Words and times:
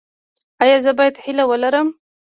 ایا 0.63 0.77
زه 0.85 0.91
باید 0.97 1.15
هیله 1.23 1.43
ولرم؟ 1.47 1.87